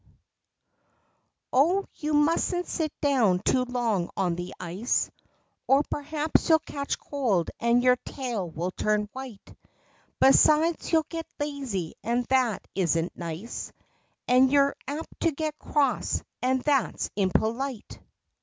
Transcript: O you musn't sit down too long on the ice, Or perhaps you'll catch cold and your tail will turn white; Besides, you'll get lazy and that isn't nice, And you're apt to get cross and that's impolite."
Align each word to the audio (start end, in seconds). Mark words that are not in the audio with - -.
O 1.53 1.85
you 1.93 2.13
musn't 2.15 2.65
sit 2.67 2.91
down 3.01 3.37
too 3.45 3.65
long 3.65 4.09
on 4.17 4.33
the 4.35 4.51
ice, 4.59 5.11
Or 5.67 5.83
perhaps 5.91 6.49
you'll 6.49 6.57
catch 6.57 6.97
cold 6.97 7.51
and 7.59 7.83
your 7.83 7.97
tail 7.97 8.49
will 8.49 8.71
turn 8.71 9.09
white; 9.13 9.53
Besides, 10.19 10.91
you'll 10.91 11.05
get 11.07 11.27
lazy 11.39 11.93
and 12.03 12.25
that 12.29 12.65
isn't 12.73 13.15
nice, 13.15 13.71
And 14.27 14.51
you're 14.51 14.75
apt 14.87 15.19
to 15.19 15.31
get 15.33 15.59
cross 15.59 16.23
and 16.41 16.63
that's 16.63 17.11
impolite." 17.15 17.99